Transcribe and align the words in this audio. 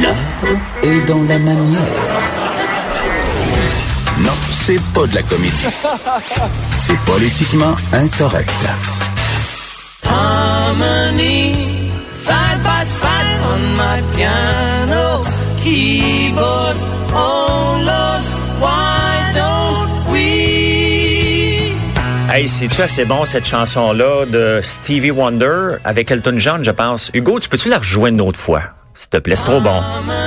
L'art 0.00 0.14
est 0.82 1.00
dans 1.06 1.22
la 1.24 1.38
manière. 1.38 1.80
Non, 4.20 4.32
c'est 4.50 4.80
pas 4.94 5.06
de 5.06 5.14
la 5.14 5.22
comédie. 5.22 5.66
C'est 6.78 6.98
politiquement 7.00 7.74
incorrect. 7.92 8.50
Harmony, 10.04 11.90
side 12.12 12.62
by 12.62 12.86
side 12.86 13.40
on 13.52 13.74
my 13.74 14.00
piano 14.16 15.20
keyboard. 15.62 16.76
Oh 17.14 17.76
Lord, 17.78 18.22
why 18.60 19.32
don't 19.34 19.90
we? 20.10 21.74
Hey, 22.30 22.48
c'est-tu 22.48 22.80
assez 22.80 23.04
bon, 23.04 23.26
cette 23.26 23.46
chanson-là 23.46 24.24
de 24.26 24.60
Stevie 24.62 25.10
Wonder 25.10 25.76
avec 25.84 26.10
Elton 26.10 26.38
John, 26.38 26.64
je 26.64 26.70
pense? 26.70 27.10
Hugo, 27.12 27.38
tu 27.40 27.48
peux-tu 27.50 27.68
la 27.68 27.78
rejouer 27.78 28.10
une 28.10 28.22
autre 28.22 28.40
fois? 28.40 28.62
S'il 28.94 29.08
te 29.08 29.18
plaît, 29.18 29.36
c'est 29.36 29.44
trop 29.44 29.60
bon. 29.60 29.70
Oh? 29.70 30.22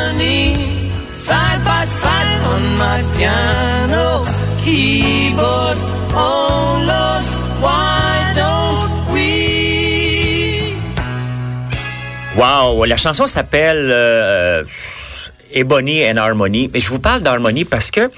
Wow, 12.36 12.84
la 12.84 12.98
chanson 12.98 13.28
s'appelle 13.28 13.88
euh, 13.90 14.62
Ebony 15.54 16.06
and 16.06 16.18
Harmony. 16.18 16.70
Mais 16.74 16.82
je 16.82 16.90
vous 16.90 17.00
parle 17.00 17.22
d'harmonie 17.22 17.64
parce 17.64 17.92
que 17.92 18.12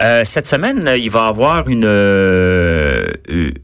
euh, 0.00 0.22
cette 0.24 0.46
semaine, 0.46 0.90
il 0.96 1.10
va 1.10 1.26
y 1.26 1.28
avoir 1.28 1.68
une, 1.68 1.84
euh, 1.84 3.06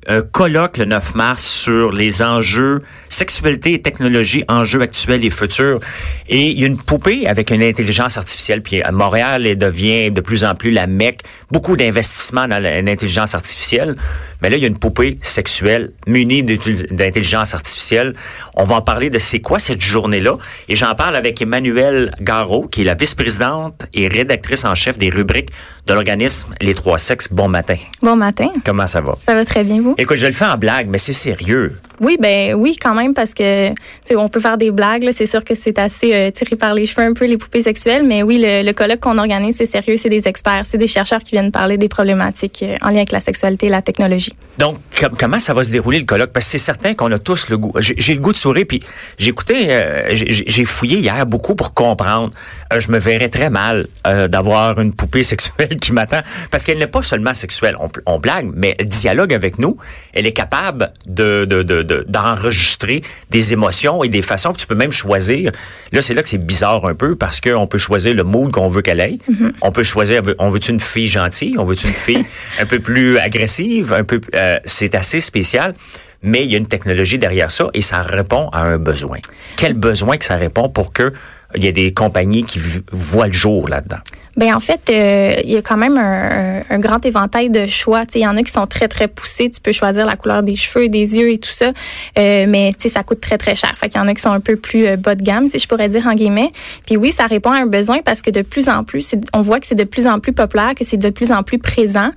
un 0.06 0.20
colloque 0.20 0.76
le 0.76 0.84
9 0.84 1.14
mars 1.14 1.45
sur 1.45 1.92
les 1.92 2.22
enjeux 2.22 2.80
sexualité 3.09 3.72
et 3.72 3.82
technologie, 3.82 4.45
enjeux 4.48 4.82
actuels 4.82 5.24
et 5.24 5.30
futurs. 5.30 5.80
Et 6.28 6.48
il 6.48 6.60
y 6.60 6.64
a 6.64 6.66
une 6.66 6.76
poupée 6.76 7.26
avec 7.26 7.50
une 7.50 7.62
intelligence 7.62 8.18
artificielle. 8.18 8.62
Puis 8.62 8.82
à 8.82 8.93
Montréal, 8.93 9.46
elle 9.46 9.56
devient 9.56 10.10
de 10.10 10.20
plus 10.20 10.45
en 10.45 10.54
plus 10.54 10.70
la 10.70 10.87
mecque. 10.87 11.20
Beaucoup 11.51 11.76
d'investissements 11.76 12.46
dans 12.46 12.62
l'intelligence 12.62 13.34
artificielle. 13.34 13.96
Mais 14.42 14.51
là, 14.51 14.56
il 14.56 14.62
y 14.62 14.65
a 14.65 14.68
une 14.68 14.79
poupée 14.79 15.18
sexuelle 15.23 15.92
munie 16.06 16.42
d'intelligence 16.42 17.54
artificielle. 17.54 18.15
On 18.54 18.65
va 18.65 18.76
en 18.76 18.80
parler 18.82 19.10
de 19.10 19.18
c'est 19.18 19.40
quoi 19.40 19.59
cette 19.59 19.80
journée-là. 19.82 20.37
Et 20.68 20.76
j'en 20.76 20.95
parle 20.95 21.16
avec 21.16 21.40
Emmanuelle 21.40 22.12
Garot, 22.20 22.68
qui 22.68 22.82
est 22.82 22.84
la 22.84 22.95
vice-présidente 22.95 23.87
et 23.95 24.09
rédactrice 24.09 24.65
en 24.65 24.74
chef 24.74 24.98
des 24.98 25.10
rubriques 25.10 25.51
de 25.87 25.95
l'organisme 25.95 26.54
Les 26.60 26.74
Trois 26.74 26.98
Sexes. 26.98 27.28
Bon 27.30 27.48
matin. 27.48 27.76
Bon 28.02 28.16
matin. 28.16 28.48
Comment 28.65 28.87
ça 28.87 29.01
va? 29.01 29.16
Ça 29.24 29.34
va 29.34 29.45
très 29.45 29.65
bien, 29.65 29.80
vous? 29.80 29.95
Écoute, 29.98 30.16
je 30.18 30.26
le 30.26 30.32
fais 30.32 30.45
en 30.46 30.56
blague, 30.56 30.88
mais 30.88 30.98
c'est 30.98 31.12
sérieux. 31.12 31.78
Oui, 32.01 32.19
ben 32.21 32.55
oui, 32.55 32.77
quand 32.80 32.95
même, 32.95 33.15
parce 33.15 33.33
que 33.33 33.71
on 34.15 34.29
peut 34.29 34.41
faire 34.41 34.59
des 34.59 34.71
blagues. 34.71 35.09
C'est 35.13 35.27
sûr 35.27 35.45
que 35.45 35.55
c'est 35.55 35.79
assez 35.79 36.15
euh, 36.15 36.30
tiré 36.30 36.57
par 36.57 36.75
les 36.75 36.87
cheveux 36.87 37.07
un 37.07 37.15
peu 37.15 37.27
les 37.27 37.39
poupées 37.39 37.63
sexuelles, 37.63 38.05
mais 38.05 38.23
oui, 38.23 38.39
le, 38.39 38.65
le 38.65 38.73
colloque 38.73 39.01
qu'on 39.01 39.19
organise, 39.19 39.57
c'est 39.57 39.66
sérieux, 39.66 39.97
c'est 39.97 40.09
des 40.09 40.29
experts, 40.29 40.65
c'est 40.67 40.79
des 40.79 40.87
chercheurs 40.87 41.21
qui 41.21 41.33
viennent 41.33 41.52
parler 41.52 41.79
des 41.79 41.89
problématiques 41.89 42.63
euh, 42.63 42.77
en 42.83 42.89
lien 42.89 42.99
avec 42.99 43.13
la 43.13 43.21
sexualité 43.21 43.67
et 43.67 43.71
la 43.71 43.83
technologie. 43.83 44.33
Donc, 44.59 44.79
com- 44.99 45.15
comment 45.18 45.38
ça 45.38 45.52
va 45.54 45.62
se 45.65 45.71
dérouler 45.71 45.99
le 45.99 46.04
colloque? 46.04 46.32
Parce 46.32 46.46
que 46.46 46.52
c'est 46.52 46.59
certain 46.59 46.95
qu'on 46.95 47.10
a 47.12 47.18
tous 47.18 47.49
le 47.49 47.59
goût. 47.59 47.73
J'ai 47.79 48.15
le 48.15 48.21
goût 48.21 48.32
de 48.32 48.38
sourire, 48.38 48.65
puis 48.68 48.82
j'ai 49.18 49.29
écouté, 49.29 49.66
euh, 49.71 50.09
j'ai 50.12 50.65
fouillé 50.65 50.99
hier 50.99 51.26
beaucoup 51.26 51.54
pour 51.54 51.74
comprendre. 51.74 52.30
Euh, 52.73 52.80
je 52.80 52.90
me 52.90 52.99
verrais 52.99 53.29
très 53.29 53.51
mal 53.51 53.87
euh, 54.07 54.29
d'avoir 54.29 54.80
une 54.80 54.93
poupée 54.95 55.23
sexuelle 55.32 55.77
qui 55.80 55.93
m'attend, 55.93 56.21
parce 56.51 56.65
qu'elle 56.65 56.79
n'est 56.79 56.87
pas 56.87 57.02
seulement 57.02 57.34
sexuelle. 57.34 57.77
On, 57.80 57.88
on 58.07 58.18
blague, 58.18 58.51
mais 58.54 58.74
elle 58.79 58.88
dialogue 58.88 59.34
avec 59.34 59.59
nous. 59.59 59.77
Elle 60.15 60.27
est 60.27 60.32
capable 60.32 60.93
de 61.07 61.45
de- 61.45 61.62
de- 61.62 61.82
de- 61.82 62.04
d'enregistrer 62.09 63.02
des 63.30 63.52
émotions 63.52 64.03
et 64.04 64.09
des 64.09 64.22
façons. 64.22 64.53
Puis 64.53 64.62
tu 64.62 64.66
peux 64.66 64.75
même 64.75 64.93
choisir. 64.93 65.53
Là, 65.93 66.03
c'est 66.03 66.15
là 66.15 66.22
que 66.22 66.28
c'est 66.28 66.38
bizarre 66.44 66.84
un 66.87 66.94
peu, 66.94 67.15
parce 67.16 67.41
qu'on 67.41 67.66
peut 67.66 67.78
choisir 67.78 68.15
le 68.15 68.25
mood 68.25 68.50
qu'on 68.53 68.69
veut 68.69 68.82
qu'elle 68.82 69.00
ait. 69.00 69.19
On 69.62 69.71
peut 69.72 69.82
choisir, 69.84 70.22
on 70.38 70.49
veut-tu 70.49 70.71
une 70.72 70.81
fille 70.81 71.09
gentille? 71.09 71.56
On 71.59 71.65
veut-tu 71.65 71.87
une 71.88 71.93
fille 71.94 72.25
un 72.61 72.67
peu 72.67 72.78
plus 72.81 73.19
agressive? 73.19 73.93
Un 73.93 74.05
peu, 74.05 74.21
euh, 74.34 74.46
c'est 74.65 74.95
assez 74.95 75.21
spécial. 75.21 75.75
Mais 76.23 76.45
il 76.45 76.51
y 76.51 76.55
a 76.55 76.59
une 76.59 76.67
technologie 76.67 77.19
derrière 77.19 77.53
ça 77.53 77.69
et 77.75 77.83
ça 77.83 78.03
répond 78.03 78.49
à 78.49 78.62
un 78.62 78.79
besoin. 78.79 79.19
Quel 79.57 79.75
besoin 79.75 80.17
que 80.17 80.25
ça 80.25 80.37
répond 80.37 80.69
pour 80.69 80.93
que 80.93 81.12
il 81.55 81.62
y 81.62 81.69
ait 81.69 81.73
des 81.73 81.93
compagnies 81.93 82.43
qui 82.43 82.59
voient 82.91 83.29
le 83.29 83.33
jour 83.33 83.69
là-dedans? 83.69 84.01
Ben 84.37 84.55
en 84.55 84.61
fait, 84.61 84.81
euh, 84.91 85.35
il 85.45 85.51
y 85.51 85.57
a 85.57 85.63
quand 85.63 85.79
même 85.79 85.97
un, 85.97 86.61
un- 86.69 86.79
grand 86.79 87.05
éventail 87.07 87.49
de 87.49 87.67
choix. 87.67 88.05
Tu 88.05 88.19
Il 88.19 88.23
y 88.23 88.27
en 88.27 88.37
a 88.37 88.43
qui 88.43 88.53
sont 88.53 88.67
très 88.67 88.87
très 88.87 89.09
poussés. 89.09 89.49
Tu 89.51 89.61
peux 89.63 89.73
choisir 89.73 90.05
la 90.05 90.17
couleur 90.17 90.43
des 90.43 90.57
cheveux, 90.57 90.89
des 90.89 91.17
yeux 91.17 91.31
et 91.31 91.39
tout 91.39 91.53
ça, 91.53 91.73
Euh, 92.19 92.45
mais 92.49 92.73
ça 92.79 93.03
coûte 93.03 93.21
très 93.21 93.39
très 93.39 93.57
cher. 93.57 93.73
Fait 93.77 93.89
qu'il 93.89 93.99
y 94.01 94.05
en 94.05 94.09
a 94.09 94.15
qui 94.15 94.21
sont 94.23 94.31
un 94.31 94.41
peu 94.41 94.57
plus 94.57 94.87
euh, 94.87 94.97
bas 94.97 95.15
de 95.15 95.23
gamme, 95.23 95.49
si 95.49 95.59
je 95.59 95.67
pourrais 95.67 95.89
dire 95.89 96.07
en 96.07 96.15
guillemets. 96.15 96.51
Puis 96.87 96.97
oui, 96.97 97.13
ça 97.13 97.27
répond 97.27 97.51
à 97.51 97.57
un 97.57 97.67
besoin 97.67 98.01
parce 98.05 98.21
que 98.23 98.31
de 98.31 98.43
plus 98.43 98.69
en 98.69 98.85
plus, 98.85 99.15
on 99.33 99.41
voit 99.41 99.59
que 99.59 99.67
c'est 99.67 99.75
de 99.75 99.85
plus 99.85 100.07
en 100.07 100.21
plus 100.21 100.33
populaire, 100.35 100.75
que 100.75 100.85
c'est 100.85 100.97
de 100.99 101.11
plus 101.11 101.33
en 101.33 101.43
plus 101.43 101.59
présent. 101.59 102.11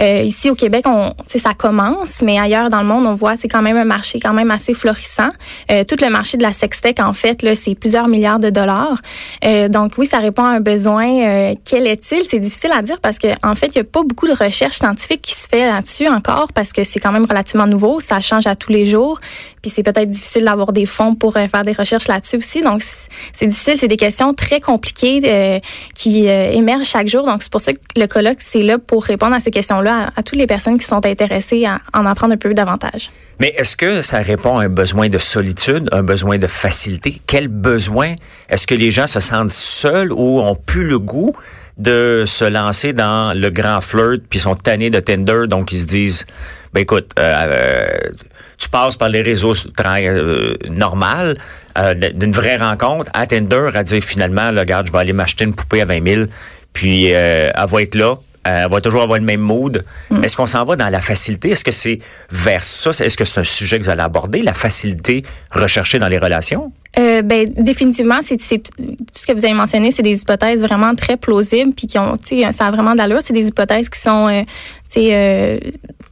Euh, 0.00 0.22
ici 0.22 0.48
au 0.50 0.54
Québec, 0.54 0.84
on, 0.86 1.12
ça 1.26 1.52
commence, 1.54 2.22
mais 2.22 2.38
ailleurs 2.38 2.70
dans 2.70 2.80
le 2.80 2.86
monde, 2.86 3.06
on 3.06 3.14
voit 3.14 3.36
c'est 3.36 3.48
quand 3.48 3.62
même 3.62 3.76
un 3.76 3.84
marché 3.84 4.18
quand 4.18 4.32
même 4.32 4.50
assez 4.50 4.72
florissant. 4.72 5.28
Euh, 5.70 5.84
tout 5.84 5.96
le 6.00 6.08
marché 6.10 6.38
de 6.38 6.42
la 6.42 6.52
sextech, 6.52 7.00
en 7.00 7.12
fait, 7.12 7.42
là, 7.42 7.54
c'est 7.54 7.74
plusieurs 7.74 8.08
milliards 8.08 8.40
de 8.40 8.50
dollars. 8.50 9.00
Donc 9.70 9.92
oui, 9.98 10.06
ça 10.06 10.18
répond 10.18 10.44
à 10.44 10.50
un 10.50 10.60
besoin. 10.60 11.54
Quel 11.68 11.88
est-il? 11.88 12.24
C'est 12.24 12.38
difficile 12.38 12.70
à 12.70 12.80
dire 12.80 13.00
parce 13.00 13.18
que 13.18 13.26
en 13.42 13.56
fait, 13.56 13.66
il 13.74 13.78
y 13.78 13.80
a 13.80 13.84
pas 13.84 14.04
beaucoup 14.04 14.28
de 14.28 14.32
recherche 14.32 14.76
scientifique 14.76 15.20
qui 15.22 15.34
se 15.34 15.48
fait 15.48 15.66
là-dessus 15.66 16.06
encore 16.06 16.52
parce 16.52 16.72
que 16.72 16.84
c'est 16.84 17.00
quand 17.00 17.10
même 17.10 17.24
relativement 17.24 17.66
nouveau. 17.66 17.98
Ça 17.98 18.20
change 18.20 18.46
à 18.46 18.54
tous 18.54 18.70
les 18.70 18.84
jours. 18.84 19.20
Puis 19.66 19.72
c'est 19.74 19.82
peut-être 19.82 20.08
difficile 20.08 20.44
d'avoir 20.44 20.72
des 20.72 20.86
fonds 20.86 21.16
pour 21.16 21.36
euh, 21.36 21.48
faire 21.48 21.64
des 21.64 21.72
recherches 21.72 22.06
là-dessus 22.06 22.36
aussi. 22.36 22.62
Donc 22.62 22.82
c'est- 22.82 23.46
difficile. 23.48 23.76
C'est 23.76 23.88
des 23.88 23.96
questions 23.96 24.32
très 24.32 24.60
compliquées 24.60 25.20
euh, 25.24 25.58
qui 25.92 26.28
euh, 26.28 26.52
émergent 26.52 26.86
chaque 26.86 27.08
jour. 27.08 27.26
Donc 27.26 27.42
c'est 27.42 27.50
pour 27.50 27.60
ça 27.60 27.72
que 27.72 27.78
le 27.96 28.06
colloque 28.06 28.36
c'est 28.38 28.62
là 28.62 28.78
pour 28.78 29.02
répondre 29.02 29.34
à 29.34 29.40
ces 29.40 29.50
questions-là 29.50 30.04
à, 30.14 30.20
à 30.20 30.22
toutes 30.22 30.38
les 30.38 30.46
personnes 30.46 30.78
qui 30.78 30.84
sont 30.86 31.04
intéressées 31.04 31.64
à 31.66 31.80
en 31.92 32.06
apprendre 32.06 32.34
un 32.34 32.36
peu 32.36 32.54
davantage. 32.54 33.10
Mais 33.40 33.52
est-ce 33.56 33.74
que 33.74 34.02
ça 34.02 34.18
répond 34.18 34.58
à 34.58 34.66
un 34.66 34.68
besoin 34.68 35.08
de 35.08 35.18
solitude, 35.18 35.88
un 35.90 36.04
besoin 36.04 36.38
de 36.38 36.46
facilité? 36.46 37.20
Quel 37.26 37.48
besoin? 37.48 38.14
Est-ce 38.48 38.68
que 38.68 38.76
les 38.76 38.92
gens 38.92 39.08
se 39.08 39.18
sentent 39.18 39.50
seuls 39.50 40.12
ou 40.12 40.38
ont 40.38 40.54
plus 40.54 40.86
le 40.86 41.00
goût 41.00 41.32
de 41.76 42.22
se 42.24 42.44
lancer 42.44 42.92
dans 42.92 43.36
le 43.36 43.50
grand 43.50 43.80
flirt 43.80 44.22
puis 44.30 44.38
sont 44.38 44.54
tannés 44.54 44.90
de 44.90 45.00
Tinder, 45.00 45.46
donc 45.48 45.72
ils 45.72 45.80
se 45.80 45.86
disent, 45.86 46.24
ben 46.72 46.82
écoute, 46.82 47.10
euh, 47.18 47.46
euh, 47.48 47.98
tu 48.58 48.68
passes 48.68 48.96
par 48.96 49.08
les 49.08 49.22
réseaux 49.22 49.54
tra- 49.54 50.02
euh, 50.02 50.54
normales 50.68 51.34
euh, 51.78 51.94
d'une 52.14 52.32
vraie 52.32 52.56
rencontre 52.56 53.10
à 53.14 53.26
Tinder 53.26 53.70
à 53.74 53.82
dire 53.84 54.02
finalement, 54.02 54.50
là, 54.50 54.62
regarde, 54.62 54.86
je 54.86 54.92
vais 54.92 54.98
aller 54.98 55.12
m'acheter 55.12 55.44
une 55.44 55.54
poupée 55.54 55.80
à 55.82 55.84
20 55.84 56.02
000, 56.06 56.24
puis 56.72 57.12
euh, 57.14 57.50
elle 57.54 57.66
va 57.68 57.82
être 57.82 57.94
là, 57.94 58.14
euh, 58.46 58.64
elle 58.64 58.70
va 58.70 58.80
toujours 58.80 59.02
avoir 59.02 59.18
le 59.18 59.24
même 59.24 59.40
mood. 59.40 59.84
Est-ce 60.22 60.36
qu'on 60.36 60.46
s'en 60.46 60.64
va 60.64 60.76
dans 60.76 60.88
la 60.88 61.00
facilité? 61.00 61.50
Est-ce 61.50 61.64
que 61.64 61.72
c'est 61.72 61.98
vers 62.30 62.62
ça? 62.64 62.90
Est-ce 62.90 63.16
que 63.16 63.24
c'est 63.24 63.40
un 63.40 63.44
sujet 63.44 63.78
que 63.78 63.84
vous 63.84 63.90
allez 63.90 64.02
aborder, 64.02 64.42
la 64.42 64.54
facilité 64.54 65.24
recherchée 65.50 65.98
dans 65.98 66.08
les 66.08 66.18
relations? 66.18 66.72
Euh, 66.98 67.20
ben 67.20 67.44
définitivement, 67.58 68.20
c'est 68.22 68.38
tout 68.38 68.70
ce 69.14 69.26
que 69.26 69.32
vous 69.32 69.44
avez 69.44 69.52
mentionné, 69.52 69.90
c'est 69.92 70.02
des 70.02 70.22
hypothèses 70.22 70.62
vraiment 70.62 70.94
très 70.94 71.18
plausibles 71.18 71.74
puis 71.74 71.86
qui 71.88 71.98
ont, 71.98 72.16
tu 72.16 72.40
sais, 72.42 72.52
ça 72.52 72.66
a 72.66 72.70
vraiment 72.70 72.92
de 72.92 72.98
l'allure. 72.98 73.18
C'est 73.22 73.34
des 73.34 73.48
hypothèses 73.48 73.90
qui 73.90 74.00
sont, 74.00 74.28
euh, 74.28 74.42
tu 74.90 75.00
sais, 75.00 75.08
euh, 75.12 75.58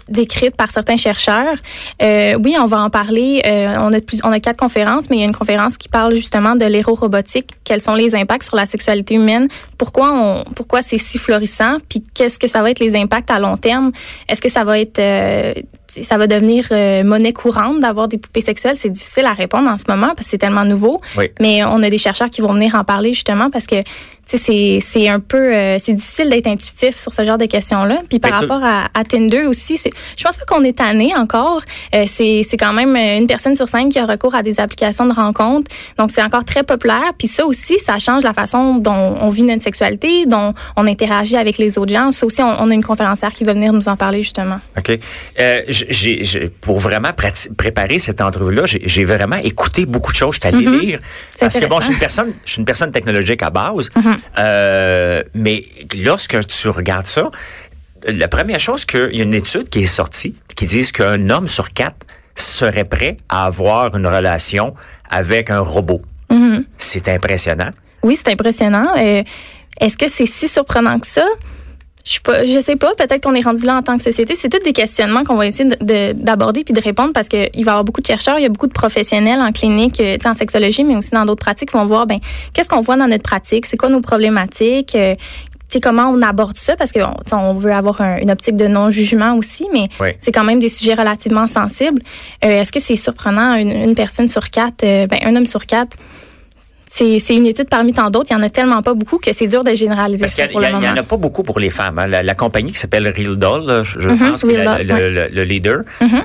décrites 0.08 0.56
par 0.56 0.70
certains 0.70 0.96
chercheurs. 0.96 1.56
Euh, 2.02 2.38
oui, 2.42 2.56
on 2.60 2.66
va 2.66 2.80
en 2.80 2.90
parler. 2.90 3.42
Euh, 3.46 3.76
on 3.80 3.92
a 3.92 4.00
plus, 4.00 4.20
on 4.24 4.32
a 4.32 4.40
quatre 4.40 4.58
conférences, 4.58 5.10
mais 5.10 5.16
il 5.16 5.20
y 5.20 5.22
a 5.22 5.26
une 5.26 5.34
conférence 5.34 5.76
qui 5.76 5.88
parle 5.88 6.14
justement 6.14 6.56
de 6.56 6.64
l'hérorobotique. 6.64 7.50
Quels 7.64 7.80
sont 7.80 7.94
les 7.94 8.14
impacts 8.14 8.44
sur 8.44 8.56
la 8.56 8.66
sexualité 8.66 9.14
humaine 9.14 9.48
Pourquoi 9.78 10.12
on, 10.12 10.44
pourquoi 10.54 10.82
c'est 10.82 10.98
si 10.98 11.18
florissant 11.18 11.78
Puis 11.88 12.02
qu'est-ce 12.14 12.38
que 12.38 12.48
ça 12.48 12.62
va 12.62 12.70
être 12.70 12.80
les 12.80 12.96
impacts 12.96 13.30
à 13.30 13.38
long 13.38 13.56
terme 13.56 13.92
Est-ce 14.28 14.40
que 14.40 14.48
ça 14.48 14.64
va 14.64 14.78
être 14.78 14.98
euh, 14.98 15.54
ça 16.02 16.18
va 16.18 16.26
devenir 16.26 16.66
euh, 16.72 17.04
monnaie 17.04 17.32
courante 17.32 17.80
d'avoir 17.80 18.08
des 18.08 18.18
poupées 18.18 18.40
sexuelles? 18.40 18.76
C'est 18.76 18.90
difficile 18.90 19.26
à 19.26 19.32
répondre 19.32 19.68
en 19.70 19.78
ce 19.78 19.84
moment 19.88 20.08
parce 20.08 20.26
que 20.26 20.30
c'est 20.30 20.38
tellement 20.38 20.64
nouveau. 20.64 21.00
Oui. 21.16 21.30
Mais 21.40 21.64
on 21.64 21.82
a 21.82 21.90
des 21.90 21.98
chercheurs 21.98 22.30
qui 22.30 22.40
vont 22.40 22.52
venir 22.52 22.74
en 22.74 22.84
parler 22.84 23.12
justement 23.12 23.50
parce 23.50 23.66
que 23.66 23.76
c'est 24.26 24.78
c'est 24.80 25.08
un 25.08 25.20
peu 25.20 25.54
euh, 25.54 25.78
c'est 25.78 25.92
difficile 25.92 26.28
d'être 26.30 26.46
intuitif 26.46 26.96
sur 26.96 27.12
ce 27.12 27.24
genre 27.24 27.38
de 27.38 27.46
questions 27.46 27.84
là. 27.84 28.00
Puis 28.08 28.18
par 28.18 28.30
tu- 28.32 28.36
rapport 28.46 28.62
à, 28.64 28.86
à 28.94 29.04
Tinder 29.04 29.46
aussi, 29.46 29.76
c'est 29.76 29.90
je 30.16 30.24
pense 30.24 30.36
pas 30.38 30.44
qu'on 30.46 30.64
est 30.64 30.78
tanné 30.78 31.14
encore. 31.16 31.62
Euh, 31.94 32.04
c'est 32.06 32.42
c'est 32.48 32.56
quand 32.56 32.72
même 32.72 32.94
euh, 32.96 33.18
une 33.18 33.26
personne 33.26 33.54
sur 33.56 33.68
cinq 33.68 33.90
qui 33.90 33.98
a 33.98 34.06
recours 34.06 34.34
à 34.34 34.42
des 34.42 34.60
applications 34.60 35.06
de 35.06 35.12
rencontres. 35.14 35.70
Donc 35.98 36.10
c'est 36.12 36.22
encore 36.22 36.44
très 36.44 36.62
populaire. 36.62 37.12
Puis 37.18 37.28
ça 37.28 37.44
aussi, 37.46 37.78
ça 37.80 37.98
change 37.98 38.22
la 38.22 38.32
façon 38.34 38.76
dont 38.76 39.16
on 39.20 39.30
vit 39.30 39.42
notre 39.42 39.62
sexualité, 39.62 40.26
dont 40.26 40.54
on 40.76 40.86
interagit 40.86 41.36
avec 41.36 41.58
les 41.58 41.78
autres 41.78 41.92
gens. 41.92 42.10
Ça 42.10 42.26
aussi, 42.26 42.42
on, 42.42 42.56
on 42.60 42.70
a 42.70 42.74
une 42.74 42.84
conférencière 42.84 43.32
qui 43.32 43.44
va 43.44 43.52
venir 43.52 43.72
nous 43.72 43.88
en 43.88 43.96
parler 43.96 44.22
justement. 44.22 44.58
OK. 44.78 44.98
Euh, 45.40 45.60
j'ai, 45.68 46.50
pour 46.60 46.78
vraiment 46.78 47.10
préparer 47.56 47.98
cette 47.98 48.20
entrevue-là, 48.20 48.66
j'ai, 48.66 48.80
j'ai 48.84 49.04
vraiment 49.04 49.36
écouté 49.36 49.86
beaucoup 49.86 50.12
de 50.12 50.16
choses. 50.16 50.36
Je 50.42 50.48
suis 50.48 50.56
allé 50.56 50.66
lire. 50.66 51.00
C'est 51.30 51.40
Parce 51.46 51.58
que 51.58 51.66
bon, 51.66 51.78
je 51.80 51.84
suis 51.84 51.92
une 51.94 51.98
personne, 51.98 52.32
je 52.44 52.50
suis 52.52 52.58
une 52.60 52.64
personne 52.64 52.90
technologique 52.92 53.42
à 53.42 53.50
base. 53.50 53.90
Euh, 54.38 55.22
mais 55.34 55.64
lorsque 55.96 56.46
tu 56.46 56.68
regardes 56.68 57.06
ça, 57.06 57.30
la 58.06 58.28
première 58.28 58.60
chose 58.60 58.84
qu'il 58.84 59.14
y 59.14 59.20
a 59.20 59.24
une 59.24 59.34
étude 59.34 59.68
qui 59.68 59.84
est 59.84 59.86
sortie 59.86 60.34
qui 60.56 60.66
dit 60.66 60.90
qu'un 60.92 61.30
homme 61.30 61.48
sur 61.48 61.72
quatre 61.72 61.96
serait 62.36 62.84
prêt 62.84 63.16
à 63.28 63.46
avoir 63.46 63.96
une 63.96 64.06
relation 64.06 64.74
avec 65.08 65.50
un 65.50 65.60
robot. 65.60 66.02
C'est 66.76 67.08
impressionnant. 67.08 67.70
Oui, 68.02 68.18
c'est 68.22 68.32
impressionnant. 68.32 68.88
Euh, 68.98 69.22
Est-ce 69.80 69.96
que 69.96 70.08
c'est 70.08 70.26
si 70.26 70.48
surprenant 70.48 70.98
que 70.98 71.06
ça? 71.06 71.24
Je 72.04 72.12
sais 72.12 72.20
pas, 72.22 72.44
je 72.44 72.60
sais 72.60 72.76
pas. 72.76 72.94
Peut-être 72.94 73.22
qu'on 73.22 73.34
est 73.34 73.40
rendu 73.40 73.64
là 73.64 73.76
en 73.78 73.82
tant 73.82 73.96
que 73.96 74.02
société. 74.02 74.34
C'est 74.36 74.50
tous 74.50 74.58
des 74.62 74.74
questionnements 74.74 75.24
qu'on 75.24 75.36
va 75.36 75.46
essayer 75.46 75.68
de- 75.70 75.76
de- 75.84 76.12
d'aborder 76.12 76.62
puis 76.62 76.74
de 76.74 76.80
répondre 76.80 77.12
parce 77.14 77.28
qu'il 77.28 77.40
va 77.40 77.48
y 77.56 77.60
avoir 77.68 77.82
beaucoup 77.84 78.02
de 78.02 78.06
chercheurs, 78.06 78.38
il 78.38 78.42
y 78.42 78.46
a 78.46 78.50
beaucoup 78.50 78.66
de 78.66 78.72
professionnels 78.74 79.40
en 79.40 79.52
clinique, 79.52 79.98
euh, 80.00 80.16
tu 80.16 80.22
sais, 80.22 80.28
en 80.28 80.34
sexologie, 80.34 80.84
mais 80.84 80.96
aussi 80.96 81.10
dans 81.12 81.24
d'autres 81.24 81.40
pratiques 81.44 81.70
qui 81.70 81.76
vont 81.78 81.86
voir, 81.86 82.06
ben, 82.06 82.18
qu'est-ce 82.52 82.68
qu'on 82.68 82.82
voit 82.82 82.96
dans 82.96 83.08
notre 83.08 83.22
pratique, 83.22 83.64
c'est 83.64 83.78
quoi 83.78 83.88
nos 83.88 84.02
problématiques, 84.02 84.94
euh, 84.94 85.14
tu 85.16 85.78
sais, 85.78 85.80
comment 85.80 86.10
on 86.10 86.20
aborde 86.20 86.58
ça? 86.58 86.76
Parce 86.76 86.92
qu'on 86.92 87.14
on 87.32 87.54
veut 87.54 87.72
avoir 87.72 87.98
un- 88.02 88.18
une 88.18 88.30
optique 88.30 88.56
de 88.56 88.66
non-jugement 88.66 89.34
aussi, 89.36 89.66
mais 89.72 89.88
Oui. 89.98 90.08
c'est 90.20 90.30
quand 90.30 90.44
même 90.44 90.60
des 90.60 90.68
sujets 90.68 90.94
relativement 90.94 91.46
sensibles. 91.46 92.02
Euh, 92.44 92.60
Est-ce 92.60 92.70
que 92.70 92.80
c'est 92.80 92.96
surprenant 92.96 93.54
une, 93.54 93.70
une 93.72 93.94
personne 93.94 94.28
sur 94.28 94.50
quatre, 94.50 94.84
euh, 94.84 95.06
ben, 95.06 95.20
un 95.24 95.34
homme 95.36 95.46
sur 95.46 95.64
quatre? 95.64 95.96
C'est 96.96 97.34
une 97.34 97.46
étude 97.46 97.68
parmi 97.68 97.92
tant 97.92 98.08
d'autres. 98.08 98.28
Il 98.30 98.34
y 98.34 98.36
en 98.36 98.42
a 98.42 98.48
tellement 98.50 98.80
pas 98.80 98.94
beaucoup 98.94 99.18
que 99.18 99.32
c'est 99.32 99.48
dur 99.48 99.64
de 99.64 99.74
généraliser 99.74 100.20
Parce 100.20 100.34
ça 100.34 100.44
qu'il 100.44 100.52
pour 100.52 100.62
y, 100.62 100.64
le 100.64 100.68
a- 100.68 100.70
il 100.70 100.76
y 100.78 100.80
moment. 100.86 100.92
en 100.92 101.00
a 101.00 101.02
pas 101.02 101.16
beaucoup 101.16 101.42
pour 101.42 101.58
les 101.58 101.70
femmes. 101.70 101.98
hein. 101.98 102.06
La, 102.06 102.22
la 102.22 102.34
compagnie 102.36 102.70
qui 102.70 102.78
s'appelle 102.78 103.08
Real 103.08 103.36
Doll, 103.36 103.66
là, 103.66 103.82
je 103.82 104.08
Mhm, 104.08 104.18
pense 104.30 104.42
que 104.42 104.46
Real 104.46 104.64
la- 104.64 104.78
Doll, 104.78 104.86
le, 104.86 104.94
ouais. 104.94 105.10
le- 105.10 105.28
le 105.34 105.44
leader 105.44 105.80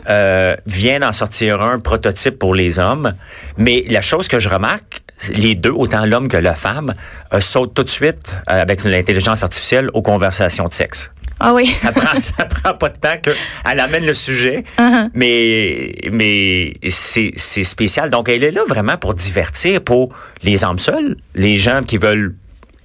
euh, 0.09 0.55
vient 0.67 0.99
d'en 0.99 1.11
sortir 1.11 1.59
un 1.61 1.79
prototype 1.79 2.37
pour 2.37 2.53
les 2.53 2.77
hommes. 2.77 3.13
Mais 3.57 3.83
la 3.89 4.01
chose 4.01 4.27
que 4.27 4.39
je 4.39 4.47
remarque, 4.47 5.01
les 5.33 5.55
deux, 5.55 5.71
autant 5.71 6.05
l'homme 6.05 6.27
que 6.27 6.37
la 6.37 6.53
femme, 6.53 6.93
euh, 7.33 7.41
sautent 7.41 7.73
tout 7.73 7.83
de 7.83 7.89
suite 7.89 8.35
euh, 8.49 8.61
avec 8.61 8.83
l'intelligence 8.83 9.41
artificielle 9.41 9.89
aux 9.95 10.03
conversations 10.03 10.65
de 10.67 10.73
sexe. 10.73 11.11
Ah 11.39 11.53
oui. 11.53 11.67
Ça 11.67 11.91
prend, 11.91 12.07
ça 12.21 12.45
prend 12.45 12.73
pas 12.73 12.89
de 12.89 12.97
temps 12.97 13.17
qu'elle 13.21 13.79
amène 13.79 14.05
le 14.05 14.13
sujet, 14.13 14.63
Uh-huh. 14.77 15.09
mais 15.13 15.95
mais 16.11 16.73
c'est 16.89 17.31
c'est 17.35 17.63
spécial. 17.63 18.09
Donc 18.09 18.29
elle 18.29 18.43
est 18.43 18.51
là 18.51 18.63
vraiment 18.67 18.97
pour 18.97 19.13
divertir, 19.13 19.81
pour 19.81 20.13
les 20.43 20.63
hommes 20.63 20.79
seuls, 20.79 21.15
les 21.35 21.57
gens 21.57 21.81
qui 21.81 21.97
veulent 21.97 22.35